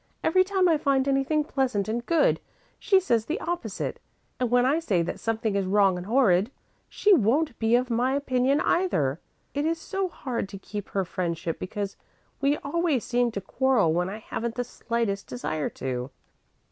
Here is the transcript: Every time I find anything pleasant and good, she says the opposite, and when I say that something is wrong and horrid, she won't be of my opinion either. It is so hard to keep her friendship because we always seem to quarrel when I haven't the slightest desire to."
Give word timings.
Every 0.23 0.43
time 0.43 0.67
I 0.67 0.79
find 0.79 1.07
anything 1.07 1.43
pleasant 1.43 1.87
and 1.87 2.03
good, 2.03 2.39
she 2.79 2.99
says 2.99 3.25
the 3.27 3.39
opposite, 3.39 3.99
and 4.39 4.49
when 4.49 4.65
I 4.65 4.79
say 4.79 5.03
that 5.03 5.19
something 5.19 5.55
is 5.55 5.67
wrong 5.67 5.95
and 5.95 6.07
horrid, 6.07 6.49
she 6.89 7.13
won't 7.13 7.59
be 7.59 7.75
of 7.75 7.91
my 7.91 8.15
opinion 8.15 8.61
either. 8.61 9.19
It 9.53 9.63
is 9.63 9.79
so 9.79 10.09
hard 10.09 10.49
to 10.49 10.57
keep 10.57 10.89
her 10.89 11.05
friendship 11.05 11.59
because 11.59 11.97
we 12.41 12.57
always 12.63 13.03
seem 13.03 13.29
to 13.33 13.41
quarrel 13.41 13.93
when 13.93 14.09
I 14.09 14.17
haven't 14.17 14.55
the 14.55 14.63
slightest 14.63 15.27
desire 15.27 15.69
to." 15.69 16.09